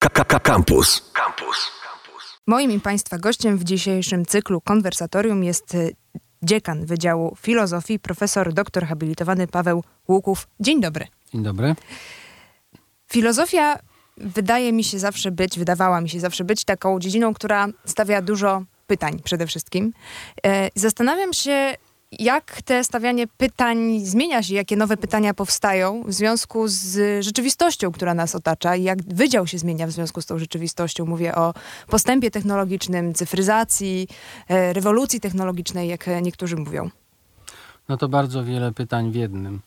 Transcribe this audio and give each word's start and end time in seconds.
Campus. 0.00 1.12
Campus. 1.12 1.70
Moim 2.46 2.70
i 2.70 2.80
Państwa 2.80 3.18
gościem 3.18 3.58
w 3.58 3.64
dzisiejszym 3.64 4.26
cyklu 4.26 4.60
konwersatorium 4.60 5.44
jest 5.44 5.74
y, 5.74 5.96
dziekan 6.42 6.86
Wydziału 6.86 7.36
Filozofii, 7.40 7.98
profesor 7.98 8.52
doktor 8.52 8.86
habilitowany 8.86 9.46
Paweł 9.46 9.84
Łuków. 10.08 10.48
Dzień 10.60 10.80
dobry. 10.80 11.06
Dzień 11.32 11.42
dobry. 11.42 11.74
Filozofia 13.12 13.78
wydaje 14.16 14.72
mi 14.72 14.84
się 14.84 14.98
zawsze 14.98 15.30
być, 15.30 15.58
wydawała 15.58 16.00
mi 16.00 16.08
się 16.08 16.20
zawsze 16.20 16.44
być 16.44 16.64
taką 16.64 16.98
dziedziną, 16.98 17.34
która 17.34 17.66
stawia 17.84 18.22
dużo 18.22 18.62
pytań 18.86 19.20
przede 19.24 19.46
wszystkim. 19.46 19.92
E, 20.46 20.70
zastanawiam 20.74 21.32
się, 21.32 21.74
jak 22.18 22.62
te 22.62 22.84
stawianie 22.84 23.26
pytań 23.26 24.00
zmienia 24.00 24.42
się, 24.42 24.54
jakie 24.54 24.76
nowe 24.76 24.96
pytania 24.96 25.34
powstają 25.34 26.02
w 26.06 26.12
związku 26.12 26.68
z 26.68 27.24
rzeczywistością, 27.24 27.92
która 27.92 28.14
nas 28.14 28.34
otacza 28.34 28.76
i 28.76 28.82
jak 28.82 29.02
wydział 29.02 29.46
się 29.46 29.58
zmienia 29.58 29.86
w 29.86 29.90
związku 29.90 30.20
z 30.20 30.26
tą 30.26 30.38
rzeczywistością. 30.38 31.06
Mówię 31.06 31.34
o 31.34 31.54
postępie 31.86 32.30
technologicznym, 32.30 33.14
cyfryzacji, 33.14 34.08
e, 34.48 34.72
rewolucji 34.72 35.20
technologicznej, 35.20 35.88
jak 35.88 36.06
niektórzy 36.22 36.56
mówią. 36.56 36.90
No 37.88 37.96
to 37.96 38.08
bardzo 38.08 38.44
wiele 38.44 38.72
pytań 38.72 39.10
w 39.12 39.14
jednym. 39.14 39.60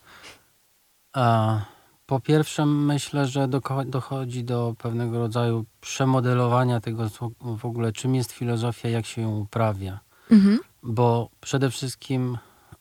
Po 2.06 2.20
pierwsze, 2.20 2.66
myślę, 2.66 3.26
że 3.26 3.48
dochodzi 3.86 4.44
do 4.44 4.74
pewnego 4.78 5.18
rodzaju 5.18 5.64
przemodelowania 5.80 6.80
tego 6.80 7.08
w 7.40 7.64
ogóle, 7.64 7.92
czym 7.92 8.14
jest 8.14 8.32
filozofia, 8.32 8.88
jak 8.88 9.06
się 9.06 9.22
ją 9.22 9.38
uprawia. 9.38 10.00
Mhm 10.34 10.58
bo 10.84 11.28
przede 11.40 11.70
wszystkim 11.70 12.38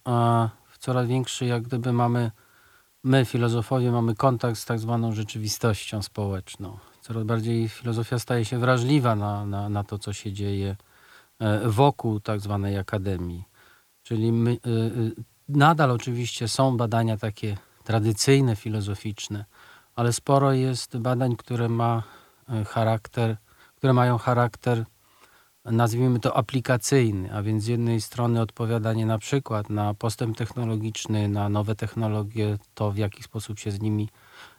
e, 0.08 0.50
w 0.68 0.78
coraz 0.78 1.08
większy, 1.08 1.46
jak 1.46 1.64
gdyby 1.64 1.94
mamy, 1.94 2.32
my 3.04 3.26
filozofowie 3.26 3.92
mamy 3.92 4.16
kontakt 4.16 4.60
z 4.60 4.66
tak 4.66 4.80
zwaną 4.80 5.12
rzeczywistością 5.12 6.02
społeczną. 6.02 6.78
Coraz 7.02 7.24
bardziej 7.24 7.70
filozofia 7.70 8.20
staje 8.20 8.46
się 8.46 8.60
wrażliwa 8.60 9.16
na, 9.16 9.46
na, 9.46 9.70
na 9.70 9.84
to, 9.84 10.00
co 10.00 10.14
się 10.14 10.34
dzieje 10.34 10.76
e, 11.40 11.70
wokół 11.70 12.20
tak 12.20 12.40
zwanej 12.40 12.78
akademii. 12.78 13.44
Czyli 14.04 14.32
my, 14.32 14.52
e, 14.52 14.58
nadal 15.50 15.92
oczywiście 15.92 16.48
są 16.48 16.78
badania 16.78 17.18
takie 17.18 17.58
tradycyjne, 17.84 18.56
filozoficzne, 18.56 19.46
ale 19.96 20.14
sporo 20.14 20.54
jest 20.54 20.98
badań, 20.98 21.36
które 21.36 21.70
ma 21.70 22.04
charakter, 22.68 23.38
które 23.76 23.94
mają 23.94 24.18
charakter 24.18 24.86
nazwijmy 25.66 26.20
to 26.20 26.38
aplikacyjny, 26.38 27.34
a 27.34 27.42
więc 27.42 27.64
z 27.64 27.68
jednej 27.68 28.02
strony 28.02 28.42
odpowiadanie 28.42 29.06
na 29.06 29.20
przykład 29.20 29.70
na 29.70 29.94
postęp 29.94 30.38
technologiczny, 30.38 31.28
na 31.28 31.50
nowe 31.50 31.76
technologie, 31.76 32.58
to 32.74 32.92
w 32.92 32.98
jaki 32.98 33.24
sposób 33.24 33.60
się 33.60 33.72
z 33.72 33.82
nimi 33.82 34.10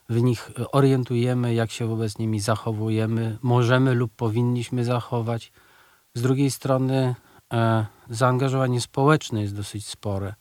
w 0.08 0.22
nich 0.22 0.50
orientujemy, 0.72 1.55
jak 1.55 1.70
się 1.70 1.86
wobec 1.86 2.19
nimi 2.19 2.41
zachowujemy, 2.41 3.38
możemy 3.42 3.94
lub 3.94 4.12
powinniśmy 4.16 4.84
zachować. 4.84 5.52
Z 6.14 6.22
drugiej 6.22 6.50
strony 6.50 7.14
e, 7.52 7.86
zaangażowanie 8.10 8.80
społeczne 8.80 9.42
jest 9.42 9.56
dosyć 9.56 9.86
spore, 9.86 10.34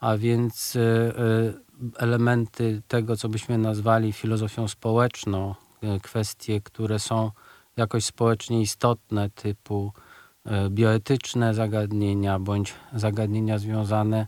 a 0.00 0.16
więc 0.16 0.76
e, 0.76 0.80
e 0.80 1.52
elementy 1.98 2.82
tego, 2.88 3.16
co 3.16 3.28
byśmy 3.28 3.58
nazwali 3.58 4.12
filozofią 4.12 4.68
społeczną, 4.68 5.54
e, 5.82 6.00
kwestie, 6.00 6.60
które 6.60 6.98
są 6.98 7.30
jakoś 7.76 8.04
społecznie 8.04 8.60
istotne, 8.60 9.30
typu 9.30 9.92
bioetyczne 10.70 11.54
zagadnienia 11.54 12.38
bądź 12.38 12.74
zagadnienia 12.94 13.58
związane, 13.58 14.26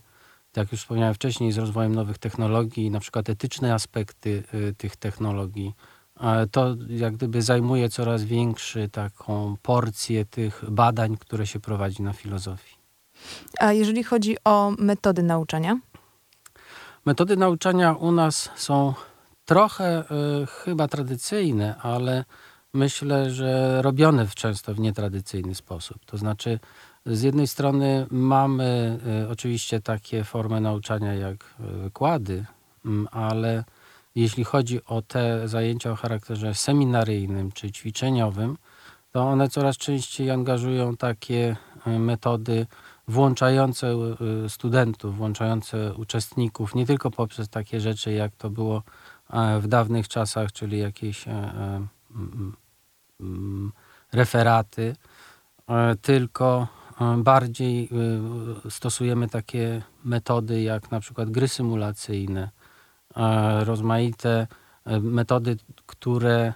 jak 0.55 0.71
już 0.71 0.81
wspomniałem 0.81 1.13
wcześniej, 1.13 1.51
z 1.51 1.57
rozwojem 1.57 1.95
nowych 1.95 2.17
technologii, 2.17 2.91
na 2.91 2.99
przykład 2.99 3.29
etyczne 3.29 3.73
aspekty 3.73 4.43
e, 4.53 4.73
tych 4.73 4.95
technologii. 4.95 5.73
To 6.51 6.75
jak 6.89 7.15
gdyby 7.15 7.41
zajmuje 7.41 7.89
coraz 7.89 8.23
większy 8.23 8.89
taką 8.89 9.55
porcję 9.61 10.25
tych 10.25 10.63
badań, 10.69 11.17
które 11.17 11.47
się 11.47 11.59
prowadzi 11.59 12.03
na 12.03 12.13
filozofii. 12.13 12.75
A 13.59 13.73
jeżeli 13.73 14.03
chodzi 14.03 14.37
o 14.45 14.71
metody 14.77 15.23
nauczania? 15.23 15.79
Metody 17.05 17.37
nauczania 17.37 17.93
u 17.93 18.11
nas 18.11 18.49
są 18.55 18.93
trochę 19.45 20.03
y, 20.43 20.45
chyba 20.45 20.87
tradycyjne, 20.87 21.75
ale 21.77 22.25
myślę, 22.73 23.31
że 23.31 23.81
robione 23.81 24.27
często 24.35 24.73
w 24.73 24.79
nietradycyjny 24.79 25.55
sposób. 25.55 26.05
To 26.05 26.17
znaczy, 26.17 26.59
z 27.05 27.21
jednej 27.21 27.47
strony 27.47 28.07
mamy 28.11 28.99
y, 29.23 29.29
oczywiście 29.29 29.81
takie 29.81 30.23
formy 30.23 30.61
nauczania 30.61 31.13
jak 31.13 31.55
wykłady, 31.59 32.45
mm, 32.85 33.07
ale 33.11 33.63
jeśli 34.15 34.43
chodzi 34.43 34.85
o 34.85 35.01
te 35.01 35.47
zajęcia 35.47 35.91
o 35.91 35.95
charakterze 35.95 36.53
seminaryjnym 36.53 37.51
czy 37.51 37.71
ćwiczeniowym, 37.71 38.57
to 39.11 39.23
one 39.23 39.49
coraz 39.49 39.77
częściej 39.77 40.31
angażują 40.31 40.97
takie 40.97 41.55
y, 41.87 41.99
metody 41.99 42.67
włączające 43.07 43.95
y, 44.45 44.49
studentów, 44.49 45.17
włączające 45.17 45.93
uczestników, 45.93 46.75
nie 46.75 46.85
tylko 46.85 47.11
poprzez 47.11 47.49
takie 47.49 47.79
rzeczy, 47.79 48.11
jak 48.11 48.35
to 48.35 48.49
było 48.49 48.83
e, 49.29 49.59
w 49.59 49.67
dawnych 49.67 50.07
czasach, 50.07 50.51
czyli 50.51 50.79
jakieś 50.79 51.27
e, 51.27 51.31
e, 51.31 51.87
referaty, 54.13 54.95
e, 55.69 55.95
tylko 55.95 56.67
e, 57.01 57.17
bardziej 57.17 57.89
e, 58.65 58.69
stosujemy 58.69 59.29
takie 59.29 59.81
metody 60.03 60.61
jak 60.61 60.91
na 60.91 60.99
przykład 60.99 61.29
gry 61.29 61.47
symulacyjne, 61.47 62.49
rozmaite 63.59 64.47
metody, 65.01 65.57
które 65.85 66.53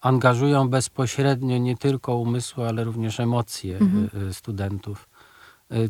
angażują 0.00 0.68
bezpośrednio 0.68 1.58
nie 1.58 1.76
tylko 1.76 2.16
umysły, 2.16 2.68
ale 2.68 2.84
również 2.84 3.20
emocje 3.20 3.78
mhm. 3.78 4.32
studentów. 4.32 5.08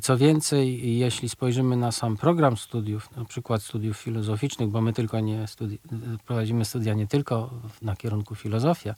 Co 0.00 0.16
więcej, 0.16 0.98
jeśli 0.98 1.28
spojrzymy 1.28 1.76
na 1.76 1.92
sam 1.92 2.16
program 2.16 2.56
studiów, 2.56 3.16
na 3.16 3.24
przykład 3.24 3.62
studiów 3.62 3.96
filozoficznych, 3.96 4.68
bo 4.68 4.80
my 4.80 4.92
tylko 4.92 5.20
nie 5.20 5.46
studi 5.46 5.78
prowadzimy 6.26 6.64
studia 6.64 6.94
nie 6.94 7.06
tylko 7.06 7.50
na 7.82 7.96
kierunku 7.96 8.34
filozofia, 8.34 8.94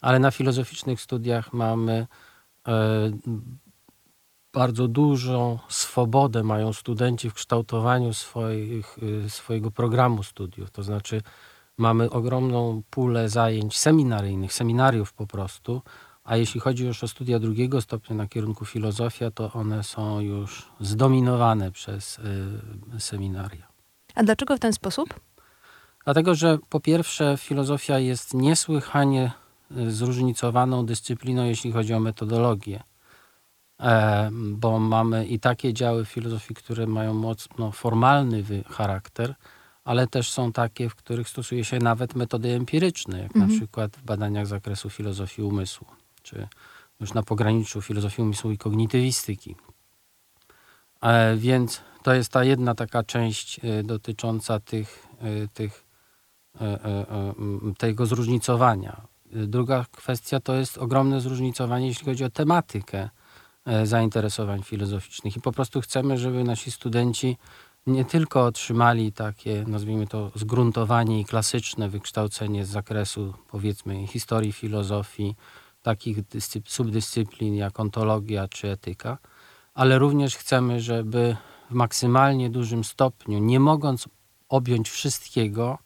ale 0.00 0.18
na 0.18 0.30
filozoficznych 0.30 1.00
studiach 1.00 1.52
mamy 1.52 2.06
e, 2.68 3.10
bardzo 4.52 4.88
dużą 4.88 5.58
swobodę 5.68 6.42
mają 6.42 6.72
studenci 6.72 7.30
w 7.30 7.34
kształtowaniu 7.34 8.14
swoich, 8.14 8.98
e, 9.26 9.30
swojego 9.30 9.70
programu 9.70 10.22
studiów. 10.22 10.70
To 10.70 10.82
znaczy 10.82 11.22
mamy 11.78 12.10
ogromną 12.10 12.82
pulę 12.90 13.28
zajęć 13.28 13.76
seminaryjnych, 13.76 14.52
seminariów 14.52 15.12
po 15.12 15.26
prostu, 15.26 15.82
a 16.24 16.36
jeśli 16.36 16.60
chodzi 16.60 16.86
już 16.86 17.04
o 17.04 17.08
studia 17.08 17.38
drugiego 17.38 17.80
stopnia 17.80 18.16
na 18.16 18.26
kierunku 18.26 18.64
filozofia, 18.64 19.30
to 19.30 19.52
one 19.52 19.82
są 19.82 20.20
już 20.20 20.68
zdominowane 20.80 21.70
przez 21.72 22.18
y, 22.18 23.00
seminaria. 23.00 23.68
A 24.14 24.22
dlaczego 24.22 24.56
w 24.56 24.60
ten 24.60 24.72
sposób? 24.72 25.20
Dlatego, 26.04 26.34
że 26.34 26.58
po 26.68 26.80
pierwsze 26.80 27.36
filozofia 27.36 27.98
jest 27.98 28.34
niesłychanie 28.34 29.32
zróżnicowaną 29.70 30.86
dyscypliną, 30.86 31.44
jeśli 31.44 31.72
chodzi 31.72 31.94
o 31.94 32.00
metodologię. 32.00 32.82
E, 33.80 34.30
bo 34.32 34.78
mamy 34.78 35.26
i 35.26 35.40
takie 35.40 35.72
działy 35.74 36.04
filozofii, 36.04 36.54
które 36.54 36.86
mają 36.86 37.14
mocno 37.14 37.72
formalny 37.72 38.44
charakter, 38.70 39.34
ale 39.84 40.06
też 40.06 40.30
są 40.30 40.52
takie, 40.52 40.88
w 40.88 40.94
których 40.94 41.28
stosuje 41.28 41.64
się 41.64 41.78
nawet 41.78 42.14
metody 42.14 42.50
empiryczne, 42.52 43.18
jak 43.20 43.36
mhm. 43.36 43.50
na 43.50 43.56
przykład 43.56 43.96
w 43.96 44.02
badaniach 44.02 44.46
z 44.46 44.48
zakresu 44.48 44.90
filozofii 44.90 45.42
umysłu, 45.42 45.86
czy 46.22 46.48
już 47.00 47.14
na 47.14 47.22
pograniczu 47.22 47.82
filozofii 47.82 48.22
umysłu 48.22 48.50
i 48.50 48.58
kognitywistyki. 48.58 49.56
E, 51.00 51.36
więc 51.36 51.80
to 52.02 52.14
jest 52.14 52.32
ta 52.32 52.44
jedna 52.44 52.74
taka 52.74 53.02
część 53.02 53.60
e, 53.64 53.82
dotycząca 53.82 54.60
tych, 54.60 55.06
tych, 55.54 55.84
tego 57.78 58.06
zróżnicowania. 58.06 59.13
Druga 59.34 59.84
kwestia 59.92 60.40
to 60.40 60.54
jest 60.54 60.78
ogromne 60.78 61.20
zróżnicowanie, 61.20 61.86
jeśli 61.86 62.06
chodzi 62.06 62.24
o 62.24 62.30
tematykę 62.30 63.08
e, 63.66 63.86
zainteresowań 63.86 64.62
filozoficznych. 64.62 65.36
I 65.36 65.40
po 65.40 65.52
prostu 65.52 65.80
chcemy, 65.80 66.18
żeby 66.18 66.44
nasi 66.44 66.70
studenci 66.70 67.36
nie 67.86 68.04
tylko 68.04 68.44
otrzymali 68.44 69.12
takie, 69.12 69.64
nazwijmy 69.66 70.06
to, 70.06 70.30
zgruntowanie 70.34 71.20
i 71.20 71.24
klasyczne 71.24 71.88
wykształcenie 71.88 72.64
z 72.64 72.68
zakresu, 72.68 73.34
powiedzmy, 73.50 74.06
historii 74.06 74.52
filozofii, 74.52 75.36
takich 75.82 76.18
subdyscyplin 76.66 77.54
jak 77.54 77.80
ontologia 77.80 78.48
czy 78.48 78.70
etyka, 78.70 79.18
ale 79.74 79.98
również 79.98 80.36
chcemy, 80.36 80.80
żeby 80.80 81.36
w 81.70 81.74
maksymalnie 81.74 82.50
dużym 82.50 82.84
stopniu, 82.84 83.38
nie 83.38 83.60
mogąc 83.60 84.08
objąć 84.48 84.90
wszystkiego, 84.90 85.78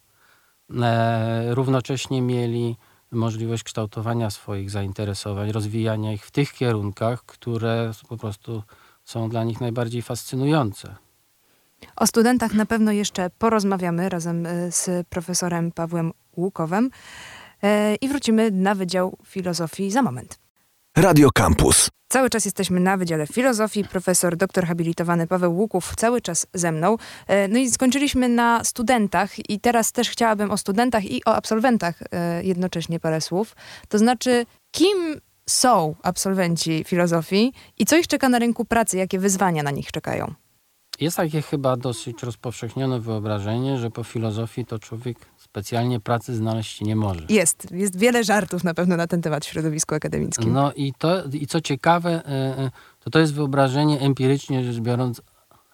e, 0.81 1.55
równocześnie 1.55 2.21
mieli 2.21 2.77
możliwość 3.11 3.63
kształtowania 3.63 4.29
swoich 4.29 4.71
zainteresowań, 4.71 5.51
rozwijania 5.51 6.13
ich 6.13 6.25
w 6.25 6.31
tych 6.31 6.53
kierunkach, 6.53 7.25
które 7.25 7.91
po 8.09 8.17
prostu 8.17 8.63
są 9.05 9.29
dla 9.29 9.43
nich 9.43 9.61
najbardziej 9.61 10.01
fascynujące. 10.01 10.95
O 11.95 12.07
studentach 12.07 12.53
na 12.53 12.65
pewno 12.65 12.91
jeszcze 12.91 13.29
porozmawiamy 13.29 14.09
razem 14.09 14.45
e, 14.45 14.71
z 14.71 15.07
profesorem 15.07 15.71
Pawłem 15.71 16.11
Łukowem. 16.37 16.89
e, 17.63 17.95
i 17.95 18.07
wrócimy 18.07 18.51
na 18.51 18.75
Wydział 18.75 19.17
Filozofii 19.25 19.91
za 19.91 20.01
moment. 20.01 20.38
Radio 21.01 21.29
Campus. 21.31 21.89
Cały 22.09 22.29
czas 22.29 22.45
jesteśmy 22.45 22.79
na 22.79 22.97
Wydziale 22.97 23.27
Filozofii. 23.27 23.83
Profesor 23.83 24.37
doktor 24.37 24.65
habilitowany 24.65 25.27
Paweł 25.27 25.57
Łuków 25.57 25.93
cały 25.95 26.21
czas 26.21 26.47
ze 26.53 26.71
mną. 26.71 26.97
E, 27.27 27.47
no 27.47 27.59
i 27.59 27.69
skończyliśmy 27.69 28.29
na 28.29 28.63
studentach 28.63 29.49
i 29.49 29.59
teraz 29.59 29.91
też 29.91 30.09
chciałabym 30.09 30.51
o 30.51 30.57
studentach 30.57 31.05
i 31.05 31.25
o 31.25 31.35
absolwentach 31.35 31.99
e, 32.11 32.43
jednocześnie 32.43 32.99
parę 32.99 33.21
słów. 33.21 33.55
To 33.89 33.97
znaczy, 33.97 34.45
kim 34.71 35.21
są 35.49 35.95
absolwenci 36.03 36.83
filozofii 36.83 37.53
i 37.77 37.85
co 37.85 37.97
ich 37.97 38.07
czeka 38.07 38.29
na 38.29 38.39
rynku 38.39 38.65
pracy, 38.65 38.97
jakie 38.97 39.19
wyzwania 39.19 39.63
na 39.63 39.71
nich 39.71 39.91
czekają? 39.91 40.33
Jest 40.99 41.17
takie 41.17 41.41
chyba 41.41 41.77
dosyć 41.77 42.23
rozpowszechnione 42.23 42.99
wyobrażenie, 42.99 43.77
że 43.77 43.91
po 43.91 44.03
filozofii 44.03 44.65
to 44.65 44.79
człowiek 44.79 45.17
specjalnie 45.49 45.99
pracy 45.99 46.35
znaleźć 46.35 46.81
nie 46.81 46.95
może. 46.95 47.25
Jest, 47.29 47.71
jest 47.71 47.97
wiele 47.97 48.23
żartów 48.23 48.63
na 48.63 48.73
pewno 48.73 48.97
na 48.97 49.07
ten 49.07 49.21
temat 49.21 49.45
w 49.45 49.47
środowisku 49.47 49.95
akademickim. 49.95 50.53
No 50.53 50.73
i 50.73 50.93
to, 50.93 51.23
i 51.33 51.47
co 51.47 51.61
ciekawe, 51.61 52.09
e, 52.09 52.29
e, 52.57 52.71
to 52.99 53.09
to 53.09 53.19
jest 53.19 53.33
wyobrażenie 53.33 53.99
empirycznie 53.99 54.63
rzecz 54.63 54.79
biorąc 54.79 55.21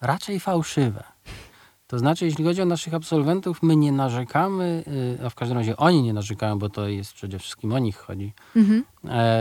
raczej 0.02 0.40
fałszywe. 0.40 1.04
To 1.88 2.00
znaczy, 2.00 2.26
jeśli 2.26 2.46
chodzi 2.46 2.62
o 2.62 2.66
naszych 2.66 2.94
absolwentów, 2.94 3.64
my 3.64 3.76
nie 3.76 3.92
narzekamy, 3.92 4.84
e, 5.20 5.26
a 5.26 5.30
w 5.30 5.36
każdym 5.36 5.58
razie 5.58 5.78
oni 5.78 6.04
nie 6.04 6.14
narzekają, 6.14 6.60
bo 6.60 6.70
to 6.70 6.88
jest 6.88 7.14
przede 7.14 7.40
wszystkim 7.40 7.74
o 7.74 7.80
nich 7.80 7.98
chodzi. 7.98 8.34
Mhm. 8.56 8.84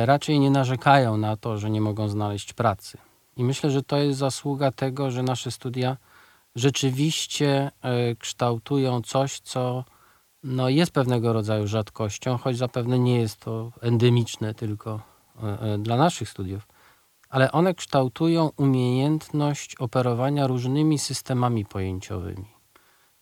Raczej 0.04 0.40
nie 0.40 0.50
narzekają 0.50 1.16
na 1.16 1.36
to, 1.36 1.58
że 1.58 1.70
nie 1.70 1.80
mogą 1.80 2.08
znaleźć 2.08 2.52
pracy. 2.52 2.98
I 3.36 3.44
myślę, 3.44 3.70
że 3.70 3.82
to 3.82 3.96
jest 3.96 4.18
zasługa 4.18 4.72
tego, 4.72 5.10
że 5.10 5.22
nasze 5.22 5.50
studia 5.50 5.96
rzeczywiście 6.56 7.70
kształtują 8.18 9.02
coś, 9.02 9.40
co 9.40 9.84
no 10.44 10.68
jest 10.68 10.92
pewnego 10.92 11.32
rodzaju 11.32 11.66
rzadkością, 11.66 12.38
choć 12.38 12.56
zapewne 12.56 12.98
nie 12.98 13.20
jest 13.20 13.40
to 13.40 13.72
endemiczne 13.80 14.54
tylko 14.54 15.00
e, 15.42 15.60
e, 15.60 15.78
dla 15.78 15.96
naszych 15.96 16.28
studiów, 16.28 16.66
ale 17.28 17.52
one 17.52 17.74
kształtują 17.74 18.50
umiejętność 18.56 19.76
operowania 19.76 20.46
różnymi 20.46 20.98
systemami 20.98 21.64
pojęciowymi. 21.64 22.54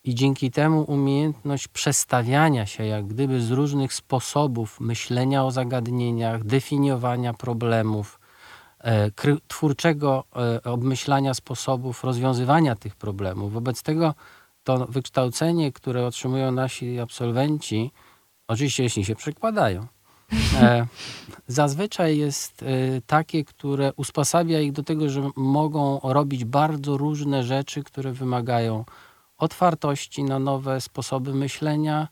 I 0.03 0.15
dzięki 0.15 0.51
temu 0.51 0.83
umiejętność 0.83 1.67
przestawiania 1.67 2.65
się 2.65 2.85
jak 2.85 3.07
gdyby 3.07 3.41
z 3.41 3.51
różnych 3.51 3.93
sposobów 3.93 4.79
myślenia 4.79 5.45
o 5.45 5.51
zagadnieniach, 5.51 6.43
definiowania 6.43 7.33
problemów, 7.33 8.19
e, 8.79 9.11
twórczego 9.47 10.23
obmyślania 10.63 11.33
sposobów 11.33 12.03
rozwiązywania 12.03 12.75
tych 12.75 12.95
problemów. 12.95 13.53
Wobec 13.53 13.83
tego 13.83 14.13
to 14.63 14.87
wykształcenie, 14.89 15.71
które 15.71 16.05
otrzymują 16.05 16.51
nasi 16.51 16.99
absolwenci, 16.99 17.91
oczywiście 18.47 18.83
jeśli 18.83 19.05
się 19.05 19.15
przekładają, 19.15 19.87
e, 20.61 20.87
zazwyczaj 21.47 22.17
jest 22.17 22.63
e, 22.63 22.65
takie, 23.07 23.45
które 23.45 23.93
usposabia 23.93 24.59
ich 24.59 24.71
do 24.71 24.83
tego, 24.83 25.09
że 25.09 25.29
mogą 25.35 25.99
robić 26.03 26.45
bardzo 26.45 26.97
różne 26.97 27.43
rzeczy, 27.43 27.83
które 27.83 28.11
wymagają 28.11 28.85
otwartości 29.37 30.23
na 30.23 30.39
nowe 30.39 30.81
sposoby 30.81 31.33
myślenia 31.33 32.07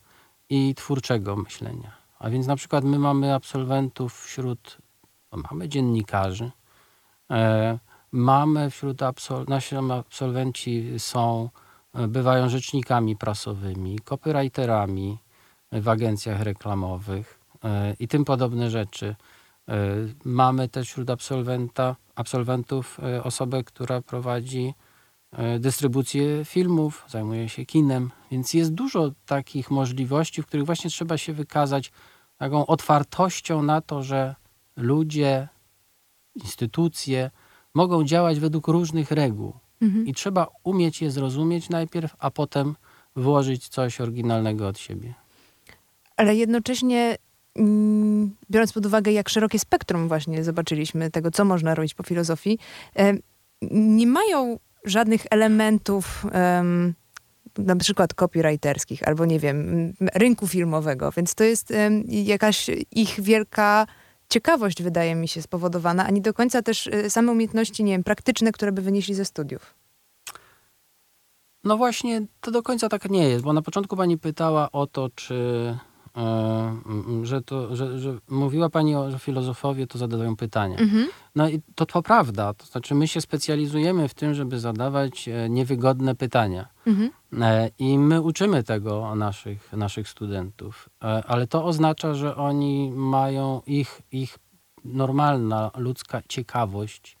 i 0.50 0.74
twórczego 0.74 1.36
myślenia. 1.36 1.92
A 2.18 2.30
więc 2.30 2.46
na 2.46 2.56
przykład 2.56 2.84
my 2.84 2.98
mamy 2.98 3.34
absolwentów 3.34 4.22
wśród, 4.24 4.78
no 5.32 5.42
mamy 5.50 5.68
dziennikarzy, 5.68 6.50
e, 7.30 7.78
mamy 8.12 8.70
wśród 8.70 9.02
absol 9.02 9.48
nasi 9.48 9.76
absolwenci 9.76 10.94
są 10.98 11.48
bywają 11.94 12.48
rzecznikami 12.48 13.16
prasowymi, 13.16 13.98
copywriterami 13.98 15.18
w 15.72 15.88
agencjach 15.88 16.40
reklamowych 16.40 17.40
e, 17.64 17.94
i 17.98 18.08
tym 18.08 18.24
podobne 18.24 18.70
rzeczy. 18.70 19.16
E, 19.68 19.76
mamy 20.24 20.68
też 20.68 20.88
wśród 20.88 21.10
absolwenta, 21.10 21.96
absolwentów 22.14 23.00
e, 23.02 23.24
osobę, 23.24 23.64
która 23.64 24.02
prowadzi 24.02 24.74
dystrybucję 25.60 26.44
filmów, 26.44 27.04
zajmuje 27.08 27.48
się 27.48 27.66
kinem, 27.66 28.10
więc 28.30 28.54
jest 28.54 28.74
dużo 28.74 29.12
takich 29.26 29.70
możliwości, 29.70 30.42
w 30.42 30.46
których 30.46 30.66
właśnie 30.66 30.90
trzeba 30.90 31.18
się 31.18 31.32
wykazać 31.32 31.92
taką 32.36 32.66
otwartością 32.66 33.62
na 33.62 33.80
to, 33.80 34.02
że 34.02 34.34
ludzie, 34.76 35.48
instytucje 36.34 37.30
mogą 37.74 38.04
działać 38.04 38.40
według 38.40 38.68
różnych 38.68 39.10
reguł. 39.10 39.61
Mhm. 39.82 40.06
I 40.06 40.14
trzeba 40.14 40.46
umieć 40.64 41.02
je 41.02 41.10
zrozumieć 41.10 41.68
najpierw, 41.68 42.16
a 42.18 42.30
potem 42.30 42.74
włożyć 43.16 43.68
coś 43.68 44.00
oryginalnego 44.00 44.68
od 44.68 44.78
siebie. 44.78 45.14
Ale 46.16 46.34
jednocześnie, 46.34 47.16
mm, 47.56 48.36
biorąc 48.50 48.72
pod 48.72 48.86
uwagę, 48.86 49.12
jak 49.12 49.28
szerokie 49.28 49.58
spektrum 49.58 50.08
właśnie 50.08 50.44
zobaczyliśmy 50.44 51.10
tego, 51.10 51.30
co 51.30 51.44
można 51.44 51.74
robić 51.74 51.94
po 51.94 52.02
filozofii, 52.02 52.58
nie 53.70 54.06
mają 54.06 54.58
żadnych 54.84 55.26
elementów 55.30 56.26
na 57.58 57.76
przykład 57.76 58.14
copywriterskich 58.14 59.08
albo 59.08 59.26
nie 59.26 59.38
wiem, 59.38 59.92
rynku 60.14 60.48
filmowego, 60.48 61.12
więc 61.12 61.34
to 61.34 61.44
jest 61.44 61.72
jakaś 62.08 62.70
ich 62.90 63.20
wielka 63.20 63.86
ciekawość, 64.32 64.82
wydaje 64.82 65.14
mi 65.14 65.28
się, 65.28 65.42
spowodowana, 65.42 66.06
a 66.06 66.10
nie 66.10 66.20
do 66.20 66.34
końca 66.34 66.62
też 66.62 66.86
y, 66.86 67.10
same 67.10 67.32
umiejętności, 67.32 67.84
nie 67.84 67.92
wiem, 67.92 68.04
praktyczne, 68.04 68.52
które 68.52 68.72
by 68.72 68.82
wynieśli 68.82 69.14
ze 69.14 69.24
studiów. 69.24 69.74
No 71.64 71.76
właśnie, 71.76 72.26
to 72.40 72.50
do 72.50 72.62
końca 72.62 72.88
tak 72.88 73.10
nie 73.10 73.28
jest, 73.28 73.44
bo 73.44 73.52
na 73.52 73.62
początku 73.62 73.96
pani 73.96 74.18
pytała 74.18 74.72
o 74.72 74.86
to, 74.86 75.08
czy 75.14 75.34
że, 77.22 77.42
to, 77.42 77.76
że, 77.76 77.98
że 77.98 78.18
mówiła 78.28 78.70
Pani, 78.70 78.96
o, 78.96 79.10
że 79.10 79.18
filozofowie 79.18 79.86
to 79.86 79.98
zadają 79.98 80.36
pytania. 80.36 80.78
Mhm. 80.78 81.08
No 81.34 81.48
i 81.48 81.60
to, 81.74 81.86
to 81.86 82.02
prawda. 82.02 82.54
To 82.54 82.66
znaczy, 82.66 82.94
my 82.94 83.08
się 83.08 83.20
specjalizujemy 83.20 84.08
w 84.08 84.14
tym, 84.14 84.34
żeby 84.34 84.60
zadawać 84.60 85.28
e, 85.28 85.50
niewygodne 85.50 86.14
pytania. 86.14 86.68
Mhm. 86.86 87.10
E, 87.40 87.70
I 87.78 87.98
my 87.98 88.20
uczymy 88.20 88.62
tego 88.62 89.14
naszych, 89.14 89.72
naszych 89.72 90.08
studentów. 90.08 90.88
Ale 91.28 91.46
to 91.46 91.64
oznacza, 91.64 92.14
że 92.14 92.36
oni 92.36 92.90
mają 92.90 93.62
ich, 93.66 94.02
ich 94.12 94.38
normalna 94.84 95.70
ludzka 95.76 96.22
ciekawość, 96.28 97.16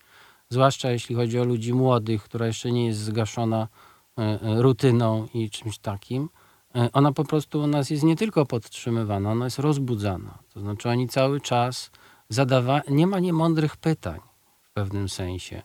zwłaszcza 0.48 0.90
jeśli 0.90 1.14
chodzi 1.14 1.38
o 1.38 1.44
ludzi 1.44 1.74
młodych, 1.74 2.22
która 2.22 2.46
jeszcze 2.46 2.72
nie 2.72 2.86
jest 2.86 3.00
zgaszona 3.00 3.68
rutyną 4.42 5.28
i 5.34 5.50
czymś 5.50 5.78
takim 5.78 6.28
E, 6.28 6.41
ona 6.92 7.12
po 7.12 7.24
prostu 7.24 7.60
u 7.60 7.66
nas 7.66 7.90
jest 7.90 8.02
nie 8.02 8.16
tylko 8.16 8.46
podtrzymywana, 8.46 9.30
ona 9.30 9.44
jest 9.44 9.58
rozbudzana. 9.58 10.38
To 10.54 10.60
znaczy 10.60 10.88
oni 10.88 11.08
cały 11.08 11.40
czas 11.40 11.90
zadawają, 12.28 12.82
nie 12.88 13.06
ma 13.06 13.18
niemądrych 13.18 13.76
pytań 13.76 14.20
w 14.62 14.72
pewnym 14.72 15.08
sensie. 15.08 15.62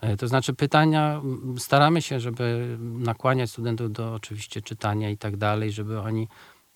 E, 0.00 0.16
to 0.16 0.28
znaczy 0.28 0.54
pytania, 0.54 1.22
staramy 1.58 2.02
się, 2.02 2.20
żeby 2.20 2.76
nakłaniać 2.80 3.50
studentów 3.50 3.92
do 3.92 4.14
oczywiście 4.14 4.62
czytania 4.62 5.10
i 5.10 5.16
tak 5.16 5.36
dalej, 5.36 5.72
żeby 5.72 6.00
oni 6.00 6.28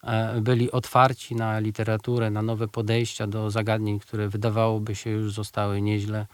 e, 0.02 0.40
byli 0.40 0.70
otwarci 0.70 1.34
na 1.34 1.58
literaturę, 1.58 2.30
na 2.30 2.42
nowe 2.42 2.68
podejścia 2.68 3.26
do 3.26 3.50
zagadnień, 3.50 3.98
które 3.98 4.28
wydawałoby 4.28 4.94
się 4.94 5.10
już 5.10 5.32
zostały 5.32 5.82
nieźle 5.82 6.26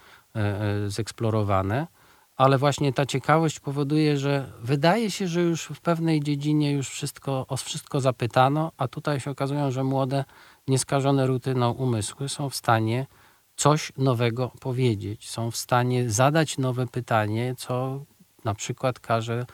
zeksplorowane 0.87 1.87
ale 2.35 2.57
właśnie 2.57 2.93
ta 2.93 3.05
ciekawość 3.05 3.59
powoduje, 3.59 4.17
że 4.17 4.51
wydaje 4.61 5.11
się, 5.11 5.27
że 5.27 5.41
już 5.41 5.65
w 5.65 5.81
pewnej 5.81 6.21
dziedzinie 6.21 6.71
już 6.71 6.89
wszystko, 6.89 7.45
o 7.47 7.57
wszystko 7.57 8.01
zapytano, 8.01 8.71
a 8.77 8.87
tutaj 8.87 9.19
się 9.19 9.31
okazują, 9.31 9.71
że 9.71 9.83
młode, 9.83 10.25
nieskażone 10.67 11.27
rutyną 11.27 11.71
umysły 11.71 12.29
są 12.29 12.49
w 12.49 12.55
stanie 12.55 13.07
coś 13.55 13.91
nowego 13.97 14.51
powiedzieć, 14.59 15.29
są 15.29 15.51
w 15.51 15.57
stanie 15.57 16.09
zadać 16.09 16.57
nowe 16.57 16.87
pytanie, 16.87 17.55
co 17.57 18.05
na 18.43 18.55
przykład 18.55 18.99
każe 18.99 19.45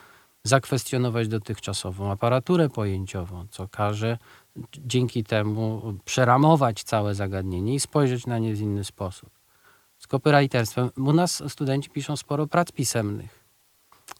zakwestionować 0.44 1.28
dotychczasową 1.28 2.10
aparaturę 2.10 2.68
pojęciową, 2.68 3.46
co 3.50 3.68
każe 3.68 4.18
dzięki 4.78 5.24
temu 5.24 5.94
przeramować 6.04 6.82
całe 6.82 7.14
zagadnienie 7.14 7.74
i 7.74 7.80
spojrzeć 7.80 8.26
na 8.26 8.38
nie 8.38 8.54
w 8.54 8.60
inny 8.60 8.84
sposób 8.84 9.41
z 10.02 10.06
copywriterstwem. 10.06 10.90
U 10.96 11.12
nas 11.12 11.42
studenci 11.48 11.90
piszą 11.90 12.16
sporo 12.16 12.46
prac 12.46 12.72
pisemnych. 12.72 13.44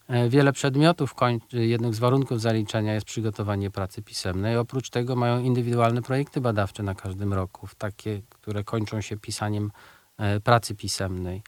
E, 0.08 0.28
wiele 0.28 0.52
przedmiotów, 0.52 1.14
jednym 1.52 1.94
z 1.94 1.98
warunków 1.98 2.40
zaliczenia 2.40 2.94
jest 2.94 3.06
przygotowanie 3.06 3.70
pracy 3.70 4.02
pisemnej. 4.02 4.56
Oprócz 4.56 4.90
tego 4.90 5.16
mają 5.16 5.42
indywidualne 5.42 6.02
projekty 6.02 6.40
badawcze 6.40 6.82
na 6.82 6.94
każdym 6.94 7.32
roku, 7.32 7.68
takie, 7.78 8.22
które 8.30 8.64
kończą 8.64 9.00
się 9.00 9.16
pisaniem 9.16 9.70
e, 10.18 10.40
pracy 10.40 10.74
pisemnej. 10.74 11.42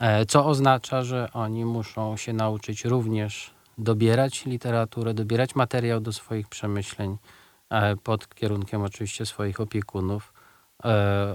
E, 0.00 0.26
co 0.26 0.46
oznacza, 0.46 1.02
że 1.02 1.28
oni 1.32 1.64
muszą 1.64 2.16
się 2.16 2.32
nauczyć 2.32 2.84
również 2.84 3.54
dobierać 3.78 4.46
literaturę, 4.46 5.14
dobierać 5.14 5.54
materiał 5.54 6.00
do 6.00 6.12
swoich 6.12 6.48
przemyśleń 6.48 7.16
pod 8.02 8.34
kierunkiem 8.34 8.82
oczywiście 8.82 9.26
swoich 9.26 9.60
opiekunów 9.60 10.32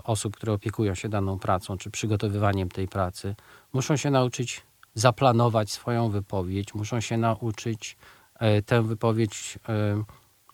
osób, 0.04 0.36
które 0.36 0.54
opiekują 0.54 0.96
się 0.96 1.10
daną 1.10 1.40
pracą 1.40 1.78
czy 1.78 1.92
przygotowywaniem 1.92 2.70
tej 2.70 2.88
pracy, 2.88 3.36
muszą 3.74 3.98
się 3.98 4.12
nauczyć 4.12 4.64
zaplanować 4.96 5.72
swoją 5.72 6.10
wypowiedź, 6.10 6.74
muszą 6.74 7.00
się 7.00 7.18
nauczyć 7.18 7.98
e, 8.40 8.62
tę 8.62 8.84
wypowiedź 8.84 9.60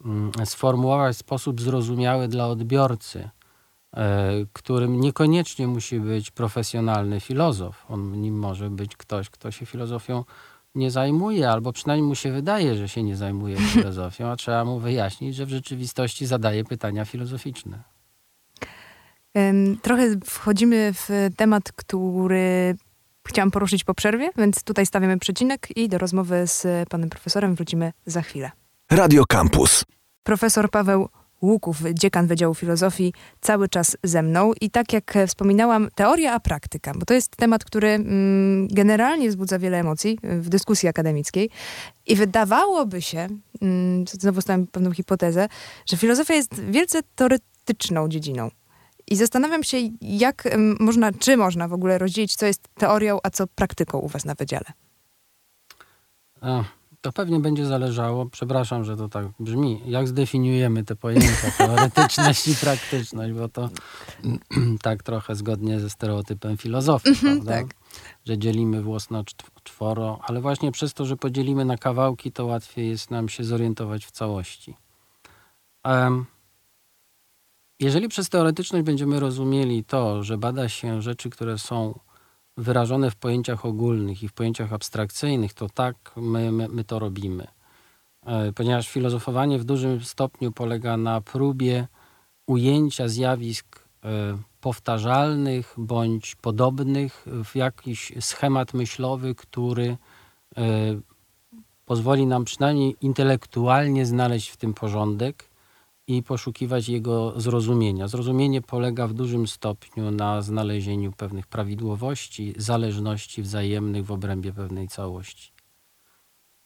mm, 0.05 0.31
sformułować 0.45 1.15
w 1.15 1.19
sposób 1.19 1.61
zrozumiały 1.61 2.27
dla 2.27 2.47
odbiorcy, 2.47 3.29
e, 3.93 4.31
którym 4.53 4.99
niekoniecznie 4.99 5.67
musi 5.67 5.99
być 5.99 6.31
profesjonalny 6.31 7.19
filozof. 7.19 7.85
On 7.89 8.21
nim 8.21 8.39
może 8.39 8.69
być 8.69 8.95
ktoś, 8.95 9.29
kto 9.29 9.51
się 9.51 9.65
filozofią 9.65 10.23
nie 10.75 10.91
zajmuje, 10.91 11.49
albo 11.49 11.73
przynajmniej 11.73 12.07
mu 12.07 12.15
się 12.15 12.31
wydaje, 12.31 12.75
że 12.75 12.89
się 12.89 13.03
nie 13.03 13.15
zajmuje 13.15 13.57
filozofią, 13.73 14.27
a 14.27 14.35
trzeba 14.35 14.65
mu 14.65 14.79
wyjaśnić, 14.79 15.35
że 15.35 15.45
w 15.45 15.49
rzeczywistości 15.49 16.25
zadaje 16.25 16.63
pytania 16.63 17.05
filozoficzne. 17.05 17.83
Trochę 19.81 20.03
wchodzimy 20.25 20.93
w 20.93 21.09
temat, 21.37 21.71
który 21.71 22.75
chciałam 23.27 23.51
poruszyć 23.51 23.83
po 23.83 23.93
przerwie, 23.93 24.29
więc 24.37 24.63
tutaj 24.63 24.85
stawiamy 24.85 25.19
przecinek 25.19 25.77
i 25.77 25.89
do 25.89 25.97
rozmowy 25.97 26.47
z 26.47 26.89
panem 26.89 27.09
profesorem 27.09 27.55
wrócimy 27.55 27.91
za 28.05 28.21
chwilę. 28.21 28.51
Radio 28.91 29.25
Campus. 29.25 29.85
Profesor 30.23 30.69
Paweł 30.69 31.09
Łuków, 31.41 31.77
dziekan 31.93 32.27
Wydziału 32.27 32.55
Filozofii, 32.55 33.13
cały 33.41 33.69
czas 33.69 33.97
ze 34.03 34.21
mną. 34.21 34.51
I 34.61 34.69
tak 34.69 34.93
jak 34.93 35.13
wspominałam, 35.27 35.87
teoria 35.95 36.33
a 36.33 36.39
praktyka, 36.39 36.93
bo 36.95 37.05
to 37.05 37.13
jest 37.13 37.35
temat, 37.35 37.63
który 37.63 37.87
mm, 37.87 38.67
generalnie 38.67 39.29
wzbudza 39.29 39.59
wiele 39.59 39.79
emocji 39.79 40.19
w 40.23 40.49
dyskusji 40.49 40.89
akademickiej. 40.89 41.49
I 42.07 42.15
wydawałoby 42.15 43.01
się, 43.01 43.27
mm, 43.61 44.07
znowu 44.07 44.41
stawiam 44.41 44.67
pewną 44.67 44.91
hipotezę, 44.91 45.47
że 45.85 45.97
filozofia 45.97 46.33
jest 46.33 46.61
wielce 46.61 46.99
teoretyczną 47.15 48.09
dziedziną. 48.09 48.49
I 49.09 49.15
zastanawiam 49.15 49.63
się, 49.63 49.77
jak 50.01 50.57
można, 50.79 51.11
czy 51.11 51.37
można 51.37 51.67
w 51.67 51.73
ogóle 51.73 51.97
rozdzielić, 51.97 52.35
co 52.35 52.45
jest 52.45 52.67
teorią, 52.73 53.19
a 53.23 53.29
co 53.29 53.47
praktyką 53.47 53.99
u 53.99 54.07
was 54.07 54.25
na 54.25 54.35
wydziale. 54.35 54.65
A, 56.41 56.63
to 57.01 57.11
pewnie 57.11 57.39
będzie 57.39 57.65
zależało, 57.65 58.25
przepraszam, 58.25 58.83
że 58.83 58.97
to 58.97 59.09
tak 59.09 59.25
brzmi, 59.39 59.81
jak 59.85 60.07
zdefiniujemy 60.07 60.83
te 60.83 60.95
pojęcia 60.95 61.51
teoretyczność 61.57 62.47
i 62.47 62.55
praktyczność, 62.55 63.33
bo 63.33 63.49
to 63.49 63.69
tak 64.81 65.03
trochę 65.03 65.35
zgodnie 65.35 65.79
ze 65.79 65.89
stereotypem 65.89 66.57
filozofii, 66.57 67.15
prawda? 67.21 67.53
tak. 67.53 67.67
Że 68.25 68.37
dzielimy 68.37 68.81
włos 68.81 69.09
na 69.09 69.23
czworo, 69.63 70.19
ale 70.23 70.41
właśnie 70.41 70.71
przez 70.71 70.93
to, 70.93 71.05
że 71.05 71.17
podzielimy 71.17 71.65
na 71.65 71.77
kawałki, 71.77 72.31
to 72.31 72.45
łatwiej 72.45 72.89
jest 72.89 73.11
nam 73.11 73.29
się 73.29 73.43
zorientować 73.43 74.05
w 74.05 74.11
całości. 74.11 74.77
Em, 75.83 76.25
jeżeli 77.79 78.07
przez 78.07 78.29
teoretyczność 78.29 78.85
będziemy 78.85 79.19
rozumieli 79.19 79.83
to, 79.83 80.23
że 80.23 80.37
bada 80.37 80.69
się 80.69 81.01
rzeczy, 81.01 81.29
które 81.29 81.57
są 81.57 81.99
wyrażone 82.57 83.11
w 83.11 83.15
pojęciach 83.15 83.65
ogólnych 83.65 84.23
i 84.23 84.27
w 84.27 84.33
pojęciach 84.33 84.73
abstrakcyjnych, 84.73 85.53
to 85.53 85.69
tak 85.69 85.95
my, 86.15 86.51
my, 86.51 86.67
my 86.67 86.83
to 86.83 86.99
robimy. 86.99 87.47
E, 88.25 88.53
Ponieważ 88.53 88.89
filozofowanie 88.89 89.59
w 89.59 89.63
dużym 89.63 90.01
stopniu 90.01 90.51
polega 90.51 90.97
na 90.97 91.21
próbie 91.21 91.87
ujęcia 92.47 93.07
zjawisk 93.07 93.79
e, 94.03 94.37
powtarzalnych 94.61 95.73
bądź 95.77 96.35
podobnych 96.35 97.25
w 97.43 97.55
jakiś 97.55 98.13
schemat 98.19 98.73
myślowy, 98.73 99.35
który 99.35 99.97
e, 100.57 100.65
pozwoli 101.85 102.25
nam 102.25 102.45
przynajmniej 102.45 102.95
intelektualnie 103.01 104.05
znaleźć 104.05 104.49
w 104.49 104.57
tym 104.57 104.73
porządek 104.73 105.48
i 106.09 106.23
poszukiwać 106.23 106.89
jego 106.89 107.41
zrozumienia. 107.41 108.07
Zrozumienie 108.07 108.61
polega 108.61 109.07
w 109.07 109.13
dużym 109.13 109.47
stopniu 109.47 110.11
na 110.11 110.41
znalezieniu 110.41 111.11
pewnych 111.11 111.47
prawidłowości, 111.47 112.53
zależności 112.57 113.41
wzajemnych 113.41 114.05
w 114.05 114.11
obrębie 114.11 114.53
pewnej 114.53 114.87
całości. 114.87 115.51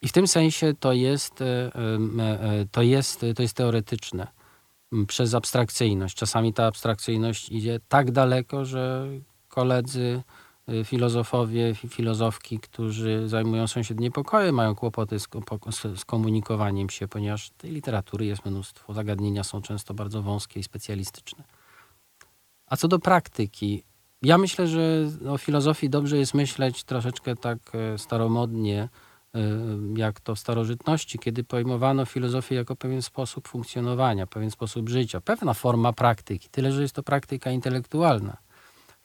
I 0.02 0.08
w 0.08 0.12
tym 0.12 0.26
sensie 0.26 0.74
to 0.80 0.92
jest, 0.92 1.40
e, 1.40 1.74
em, 1.74 2.20
e, 2.20 2.66
to 2.70 2.82
jest, 2.82 3.26
to 3.36 3.42
jest 3.42 3.56
teoretyczne 3.56 4.26
przez 5.06 5.34
abstrakcyjność. 5.34 6.16
Czasami 6.16 6.52
ta 6.52 6.66
abstrakcyjność 6.66 7.48
idzie 7.48 7.80
tak 7.88 8.10
daleko, 8.10 8.64
że 8.64 9.08
koledzy 9.48 10.22
filozofowie, 10.84 11.74
fi- 11.74 11.88
filozofki, 11.88 12.58
którzy 12.58 13.28
zajmują 13.28 13.66
sąsiednie 13.66 14.10
pokoje, 14.10 14.52
mają 14.52 14.74
kłopoty 14.74 15.18
z, 15.18 15.28
z, 15.96 16.04
komunikowaniem 16.04 16.90
się, 16.90 17.08
ponieważ 17.08 17.50
tej 17.50 17.70
literatury 17.70 18.26
jest 18.26 18.44
mnóstwo, 18.44 18.94
zagadnienia 18.94 19.44
są 19.44 19.62
często 19.62 19.94
bardzo 19.94 20.22
wąskie 20.22 20.60
i 20.60 20.62
specjalistyczne. 20.62 21.44
A 22.66 22.76
co 22.76 22.88
do 22.88 22.98
praktyki, 22.98 23.82
ja 24.22 24.38
myślę, 24.38 24.66
że 24.68 25.10
o 25.28 25.38
filozofii 25.38 25.90
dobrze 25.90 26.16
jest 26.16 26.34
myśleć 26.34 26.84
troszeczkę 26.84 27.36
tak 27.36 27.58
e, 27.74 27.98
staromodnie, 27.98 28.88
e, 29.34 29.40
jak 29.96 30.20
to 30.20 30.34
w 30.34 30.38
starożytności, 30.38 31.18
kiedy 31.18 31.44
pojmowano 31.44 32.06
filozofię 32.06 32.54
jako 32.54 32.76
pewien 32.76 33.02
sposób 33.02 33.48
funkcjonowania, 33.48 34.26
pewien 34.26 34.50
sposób 34.50 34.88
życia, 34.88 35.20
pewna 35.20 35.54
forma 35.54 35.92
praktyki, 35.92 36.48
tyle 36.50 36.72
że 36.72 36.82
jest 36.82 36.94
to 36.94 37.02
praktyka 37.02 37.50
intelektualna 37.50 38.36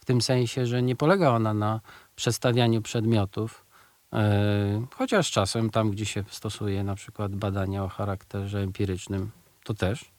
tym 0.09 0.21
sensie, 0.21 0.65
że 0.65 0.81
nie 0.81 0.95
polega 0.95 1.29
ona 1.29 1.53
na 1.53 1.81
przestawianiu 2.15 2.81
przedmiotów, 2.81 3.65
e, 4.13 4.85
chociaż 4.95 5.31
czasem 5.31 5.69
tam, 5.69 5.91
gdzie 5.91 6.05
się 6.05 6.23
stosuje 6.29 6.83
na 6.83 6.95
przykład 6.95 7.35
badania 7.35 7.83
o 7.83 7.87
charakterze 7.87 8.59
empirycznym, 8.59 9.31
to 9.63 9.73
też, 9.73 10.11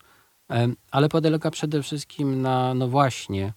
e, 0.50 0.68
ale 0.90 1.08
polega 1.08 1.50
przede 1.50 1.82
wszystkim 1.82 2.42
na, 2.42 2.74
no 2.74 2.88
właśnie, 2.88 3.52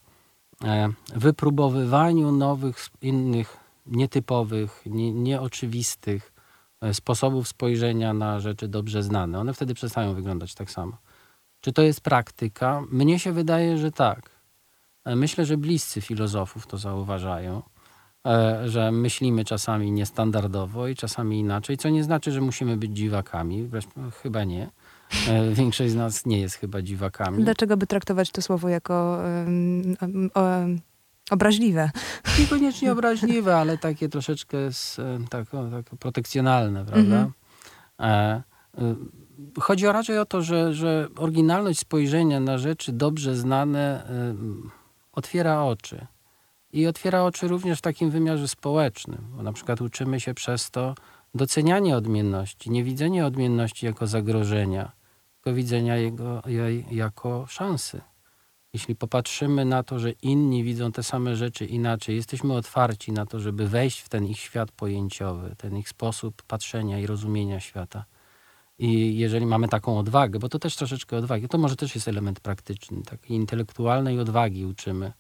e, 0.64 0.90
wypróbowywaniu 1.16 2.32
nowych, 2.32 2.90
innych, 3.02 3.58
nietypowych, 3.86 4.82
nie, 4.86 5.12
nieoczywistych 5.14 6.34
sposobów 6.94 7.48
spojrzenia 7.48 8.14
na 8.14 8.40
rzeczy 8.40 8.68
dobrze 8.68 9.04
znane. 9.04 9.40
One 9.40 9.54
wtedy 9.54 9.74
przestają 9.74 10.14
wyglądać 10.14 10.56
tak 10.56 10.72
samo. 10.72 10.98
Czy 11.62 11.74
to 11.74 11.82
jest 11.82 12.02
praktyka? 12.02 12.84
Mnie 12.92 13.20
się 13.20 13.32
wydaje, 13.32 13.78
że 13.78 13.92
tak. 13.92 14.33
E, 15.06 15.16
Myślę, 15.16 15.46
że 15.46 15.58
bliscy 15.58 16.02
filozofów 16.02 16.68
to 16.68 16.78
zauważają, 16.78 17.62
e, 18.28 18.70
że 18.70 18.92
myślimy 18.92 19.46
czasami 19.46 19.92
niestandardowo 19.92 20.88
i 20.88 20.96
czasami 20.96 21.40
inaczej, 21.40 21.78
co 21.78 21.90
nie 21.90 22.04
znaczy, 22.04 22.32
że 22.32 22.42
musimy 22.42 22.78
być 22.78 22.92
dziwakami. 22.92 23.70
No, 23.98 24.12
chyba 24.12 24.44
nie. 24.44 24.70
E, 25.30 25.50
Większość 25.56 25.92
z 25.92 25.96
nas 25.96 26.26
nie 26.26 26.40
jest 26.40 26.56
chyba 26.56 26.82
dziwakami. 26.82 27.44
Dlaczego 27.44 27.78
by 27.78 27.88
traktować 27.88 28.32
to 28.32 28.42
słowo 28.42 28.70
jako 28.70 29.20
obraźliwe? 31.32 31.92
Niekoniecznie 32.40 32.92
obraźliwe, 32.92 33.58
ale 33.58 33.78
takie 33.78 34.10
troszeczkę 34.10 34.58
z, 34.72 34.96
tak, 35.30 35.50
tak 35.50 35.96
protekcjonalne, 36.00 36.86
prawda? 36.86 37.16
Mhm. 37.16 37.32
E, 38.00 38.44
Chodzi 39.60 39.86
raczej 39.86 40.20
o 40.20 40.26
to, 40.26 40.42
że, 40.42 40.74
że 40.74 41.08
oryginalność 41.18 41.80
spojrzenia 41.80 42.40
na 42.40 42.58
rzeczy 42.58 42.92
dobrze 42.92 43.36
znane 43.36 44.08
otwiera 45.14 45.64
oczy. 45.64 46.08
I 46.72 46.88
otwiera 46.88 47.24
oczy 47.24 47.48
również 47.48 47.80
w 47.80 47.82
takim 47.82 48.10
wymiarze 48.10 48.48
społecznym, 48.48 49.28
bo 49.36 49.44
na 49.44 49.54
przykład 49.54 49.82
uczymy 49.82 50.20
się 50.20 50.34
przez 50.34 50.72
to 50.72 50.96
doceniania 51.36 51.98
odmienności, 51.98 52.72
nie 52.72 52.84
widzenia 52.84 53.26
odmienności 53.26 53.86
jako 53.86 54.08
zagrożenia, 54.08 54.92
tylko 55.36 55.56
widzenia 55.56 55.98
jego, 55.98 56.42
jej 56.46 56.86
jako 56.92 57.46
szansy. 57.48 58.02
Jeśli 58.74 58.96
popatrzymy 58.96 59.66
na 59.66 59.84
to, 59.84 60.00
że 60.00 60.12
inni 60.12 60.64
widzą 60.64 60.92
te 60.92 61.04
same 61.04 61.36
rzeczy 61.36 61.66
inaczej, 61.66 62.16
jesteśmy 62.16 62.54
otwarci 62.54 63.12
na 63.12 63.26
to, 63.26 63.40
żeby 63.40 63.68
wejść 63.68 64.00
w 64.00 64.10
ten 64.10 64.26
ich 64.26 64.40
świat 64.40 64.72
pojęciowy, 64.72 65.56
ten 65.58 65.78
ich 65.78 65.90
sposób 65.90 66.44
patrzenia 66.44 67.00
i 67.00 67.06
rozumienia 67.06 67.60
świata. 67.60 68.06
I 68.80 69.18
jeżeli 69.18 69.46
mamy 69.46 69.68
taką 69.68 70.00
odwagę, 70.00 70.40
bo 70.40 70.50
to 70.50 70.60
też 70.60 70.76
troszeczkę 70.76 71.18
odwagi, 71.18 71.48
to 71.48 71.58
może 71.58 71.76
też 71.76 71.96
jest 71.96 72.08
element 72.08 72.40
praktyczny, 72.40 73.02
takiej 73.04 73.38
intelektualnej 73.38 74.20
odwagi 74.20 74.66
uczymy. 74.66 75.14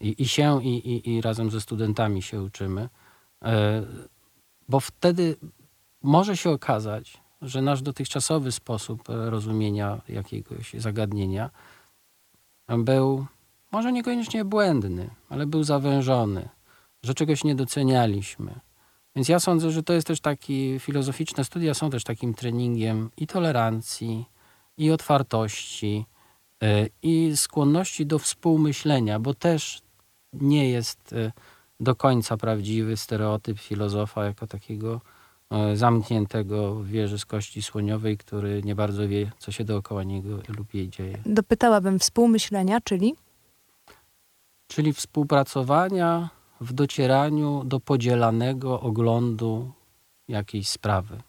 I, 0.00 0.22
i 0.22 0.28
się, 0.28 0.62
i, 0.62 0.68
i, 0.68 1.10
i 1.10 1.20
razem 1.20 1.50
ze 1.50 1.60
studentami 1.60 2.22
się 2.22 2.42
uczymy. 2.42 2.88
E, 3.42 3.82
bo 4.68 4.80
wtedy 4.80 5.36
może 6.02 6.36
się 6.36 6.50
okazać, 6.50 7.20
że 7.42 7.62
nasz 7.62 7.82
dotychczasowy 7.82 8.52
sposób 8.52 9.02
rozumienia 9.08 10.00
jakiegoś 10.08 10.74
zagadnienia 10.74 11.50
był 12.78 13.26
może 13.72 13.92
niekoniecznie 13.92 14.44
błędny, 14.44 15.10
ale 15.28 15.46
był 15.46 15.64
zawężony, 15.64 16.48
że 17.02 17.14
czegoś 17.14 17.44
nie 17.44 17.54
docenialiśmy. 17.54 18.60
Więc 19.16 19.28
ja 19.28 19.40
sądzę, 19.40 19.70
że 19.70 19.82
to 19.82 19.92
jest 19.92 20.06
też 20.06 20.20
taki, 20.20 20.78
filozoficzne 20.78 21.44
studia 21.44 21.74
są 21.74 21.90
też 21.90 22.04
takim 22.04 22.34
treningiem 22.34 23.10
i 23.16 23.26
tolerancji, 23.26 24.24
i 24.76 24.90
otwartości, 24.90 26.06
e, 26.62 26.86
i 27.02 27.36
skłonności 27.36 28.06
do 28.06 28.18
współmyślenia, 28.18 29.18
bo 29.18 29.34
też 29.34 29.82
nie 30.32 30.70
jest 30.70 31.12
e, 31.12 31.32
do 31.80 31.94
końca 31.94 32.36
prawdziwy 32.36 32.96
stereotyp 32.96 33.58
filozofa 33.58 34.24
jako 34.24 34.46
takiego 34.46 35.00
e, 35.50 35.76
zamkniętego 35.76 36.74
w 36.74 36.86
wieży 36.86 37.18
z 37.18 37.26
kości 37.26 37.62
słoniowej, 37.62 38.18
który 38.18 38.62
nie 38.62 38.74
bardzo 38.74 39.08
wie, 39.08 39.32
co 39.38 39.52
się 39.52 39.64
dookoła 39.64 40.02
niego 40.04 40.38
lub 40.58 40.74
jej 40.74 40.88
dzieje. 40.88 41.18
Dopytałabym 41.26 41.98
współmyślenia, 41.98 42.80
czyli 42.80 43.14
Czyli 44.66 44.92
współpracowania 44.92 46.28
w 46.62 46.72
docieraniu 46.72 47.62
do 47.64 47.80
podzielanego 47.80 48.80
oglądu 48.80 49.72
jakiejś 50.28 50.68
sprawy. 50.68 51.22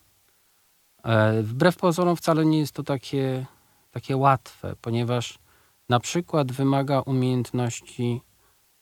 E, 1.03 1.43
Wbrew 1.43 1.77
pozorom 1.77 2.15
wcale 2.15 2.45
nie 2.45 2.59
jest 2.59 2.73
to 2.73 2.83
takie, 2.83 3.45
takie 3.91 4.17
łatwe, 4.17 4.75
ponieważ 4.81 5.39
na 5.89 5.99
przykład 5.99 6.51
wymaga 6.51 6.99
umiejętności 6.99 8.21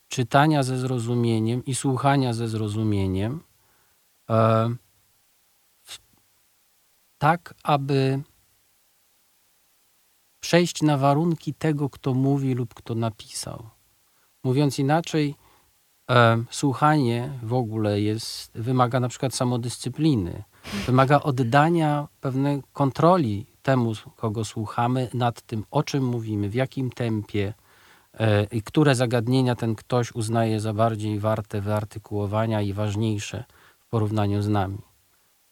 czytania 0.08 0.63
ze 0.63 0.77
zrozumieniem 0.77 1.65
i 1.65 1.75
słuchania 1.75 2.34
ze 2.34 2.48
zrozumieniem, 2.48 3.43
e, 4.29 4.70
tak 7.17 7.53
aby 7.63 8.24
przejść 10.39 10.81
na 10.81 10.98
warunki 10.98 11.53
tego, 11.53 11.89
kto 11.89 12.13
mówi 12.13 12.53
lub 12.53 12.74
kto 12.74 12.96
napisał. 12.96 13.70
Mówiąc 14.43 14.79
inaczej, 14.79 15.36
słuchanie 16.50 17.30
w 17.44 17.53
ogóle 17.53 18.01
jest, 18.01 18.51
wymaga 18.56 19.00
na 19.00 19.10
przykład 19.10 19.36
samodyscypliny, 19.36 20.44
wymaga 20.86 21.20
oddania 21.20 22.08
pewnej 22.22 22.62
kontroli 22.74 23.46
temu, 23.62 23.94
kogo 24.15 24.46
słuchamy, 24.46 25.10
nad 25.13 25.41
tym, 25.41 25.65
o 25.72 25.84
czym 25.84 26.06
mówimy, 26.06 26.50
w 26.50 26.53
jakim 26.53 26.89
tempie 26.89 27.53
e, 28.13 28.44
i 28.44 28.62
które 28.62 28.96
zagadnienia 28.96 29.56
ten 29.56 29.75
ktoś 29.75 30.12
uznaje 30.12 30.60
za 30.60 30.74
bardziej 30.74 31.20
warte 31.20 31.62
wyartykułowania 31.62 32.62
i 32.62 32.74
ważniejsze 32.74 33.44
w 33.80 33.86
porównaniu 33.89 34.41
z 34.41 34.48
nami. 34.48 34.77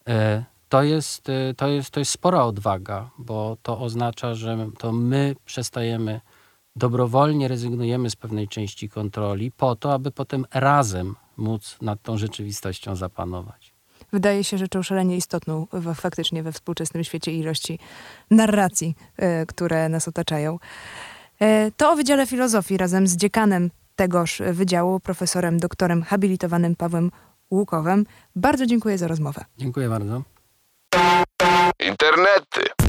E, 0.07 0.43
To 0.69 0.83
jest, 0.83 1.29
e, 1.29 1.53
to, 1.53 1.67
jest, 1.67 1.89
to 1.89 1.99
jest 1.99 2.11
spora 2.11 2.43
odwaga, 2.43 3.09
bo 3.17 3.57
to 3.61 3.79
oznacza, 3.79 4.35
że 4.35 4.69
to 4.77 4.91
my 4.91 5.35
przestajemy 5.45 6.21
dobrowolnie 6.79 7.47
rezygnujemy 7.47 8.09
z 8.09 8.15
pewnej 8.15 8.47
części 8.47 8.89
kontroli 8.89 9.51
po 9.51 9.75
to, 9.75 9.93
aby 9.93 10.11
potem 10.11 10.45
razem 10.53 11.15
móc 11.37 11.77
nad 11.81 12.01
tą 12.01 12.17
rzeczywistością 12.17 12.95
zapanować. 12.95 13.73
Wydaje 14.13 14.43
się 14.43 14.57
rzeczą 14.57 14.83
szalenie 14.83 15.17
istotną 15.17 15.67
w, 15.73 15.95
faktycznie 15.95 16.43
we 16.43 16.51
współczesnym 16.51 17.03
świecie 17.03 17.31
ilości 17.31 17.79
narracji, 18.31 18.95
e, 19.17 19.45
które 19.45 19.89
nas 19.89 20.07
otaczają. 20.07 20.59
E, 21.39 21.71
to 21.71 21.91
o 21.91 21.95
Wydziale 21.95 22.27
Filozofii 22.27 22.77
razem 22.77 23.07
z 23.07 23.15
dziekanem 23.15 23.69
tegoż 23.95 24.41
wydziału, 24.51 24.99
profesorem 24.99 25.59
doktorem 25.59 26.03
habilitowanym 26.03 26.75
Pawłem 26.75 27.11
Łukowem. 27.51 28.05
Bardzo 28.35 28.65
dziękuję 28.65 28.97
za 28.97 29.07
rozmowę. 29.07 29.45
Dziękuję 29.57 29.89
bardzo. 29.89 30.23
Internety. 31.79 32.88